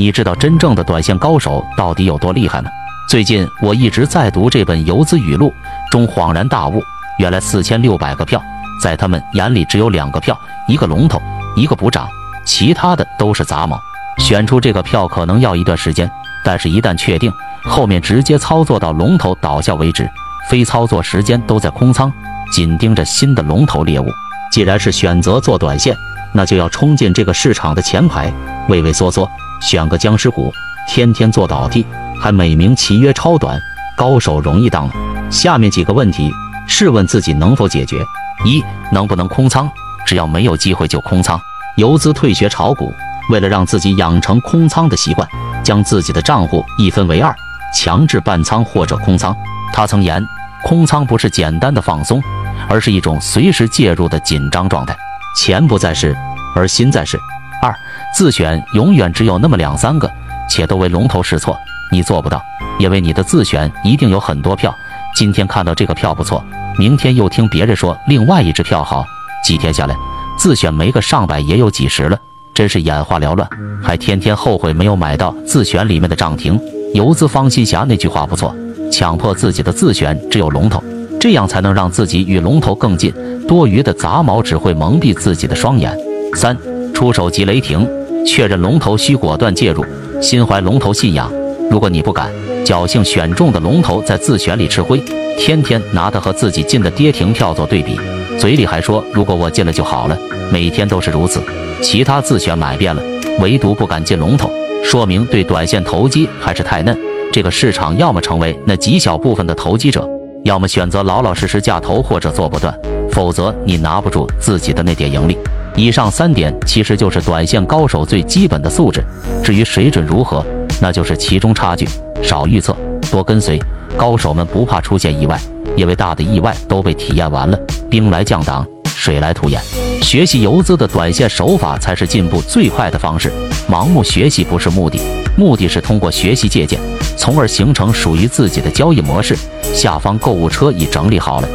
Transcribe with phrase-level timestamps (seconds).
[0.00, 2.70] 你知道真正的短线高手到底有多厉害吗？
[3.06, 5.52] 最近我一直在读这本游资语录，
[5.90, 6.82] 中恍然大悟，
[7.18, 8.42] 原来四千六百个票，
[8.82, 10.34] 在他们眼里只有两个票，
[10.66, 11.20] 一个龙头，
[11.54, 12.08] 一个补涨，
[12.46, 13.78] 其他的都是杂毛。
[14.16, 16.10] 选出这个票可能要一段时间，
[16.42, 17.30] 但是一旦确定，
[17.64, 20.08] 后面直接操作到龙头倒下为止，
[20.48, 22.10] 非操作时间都在空仓，
[22.50, 24.08] 紧盯着新的龙头猎物。
[24.50, 25.94] 既然是选择做短线，
[26.32, 28.32] 那就要冲进这个市场的前排，
[28.66, 29.30] 畏畏缩缩。
[29.60, 30.52] 选个僵尸股，
[30.88, 31.86] 天天做倒地，
[32.20, 33.60] 还美名其曰超短
[33.96, 34.92] 高手，容易当吗？
[35.30, 36.30] 下面几个问题，
[36.66, 37.96] 试问自己能否解决？
[38.44, 39.70] 一，能不能空仓？
[40.06, 41.38] 只要没有机会就空仓。
[41.76, 42.92] 游资退学炒股，
[43.30, 45.28] 为了让自己养成空仓的习惯，
[45.62, 47.34] 将自己的账户一分为二，
[47.74, 49.34] 强制半仓或者空仓。
[49.72, 50.22] 他曾言，
[50.64, 52.20] 空仓不是简单的放松，
[52.68, 54.96] 而是一种随时介入的紧张状态。
[55.36, 56.16] 钱不在市，
[56.56, 57.18] 而心在市。
[57.60, 57.74] 二
[58.14, 60.10] 自选永远只有那么两三个，
[60.48, 61.54] 且都为龙头试错，
[61.92, 62.40] 你做不到，
[62.78, 64.74] 因为你的自选一定有很多票。
[65.14, 66.42] 今天看到这个票不错，
[66.78, 69.04] 明天又听别人说另外一只票好，
[69.44, 69.94] 几天下来，
[70.38, 72.18] 自选没个上百也有几十了，
[72.54, 73.46] 真是眼花缭乱，
[73.82, 76.58] 还天天后悔没有买到自选里面的涨停。
[76.94, 78.54] 游资方新霞那句话不错，
[78.90, 80.82] 强迫自己的自选只有龙头，
[81.20, 83.12] 这样才能让自己与龙头更近，
[83.46, 85.94] 多余的杂毛只会蒙蔽自己的双眼。
[86.34, 86.56] 三。
[87.00, 87.88] 出手即雷霆，
[88.26, 89.82] 确认龙头需果断介入，
[90.20, 91.32] 心怀龙头信仰。
[91.70, 92.30] 如果你不敢，
[92.62, 95.02] 侥幸选中的龙头在自选里吃灰，
[95.38, 97.98] 天天拿它和自己进的跌停票做对比，
[98.38, 100.18] 嘴里还说如果我进了就好了，
[100.52, 101.40] 每天都是如此。
[101.80, 103.02] 其他自选买遍了，
[103.40, 104.50] 唯独不敢进龙头，
[104.84, 106.94] 说明对短线投机还是太嫩。
[107.32, 110.06] 这个市场要么成为那极小部分的投机者，
[110.44, 112.78] 要么选择老老实实价投或者做不断，
[113.10, 115.38] 否则你拿不住自己的那点盈利。
[115.76, 119.02] 以上三点其实就是短线高手最基本的素质，
[119.42, 120.44] 至于水准如何，
[120.80, 121.88] 那就是其中差距。
[122.22, 122.76] 少预测，
[123.10, 123.58] 多跟随。
[123.96, 125.40] 高手们不怕出现意外，
[125.76, 127.58] 因为大的意外都被体验完了。
[127.88, 129.60] 兵来将挡，水来土掩。
[130.02, 133.32] 学习游资的短线手法才是进步最快的方式。
[133.68, 135.00] 盲目学习不是目的，
[135.36, 136.78] 目的是通过学习借鉴，
[137.16, 139.36] 从而形成属于自己的交易模式。
[139.74, 141.48] 下方购物车已整理好了。